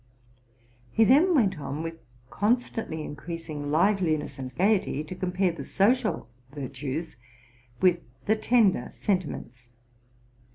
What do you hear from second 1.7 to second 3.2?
with constantly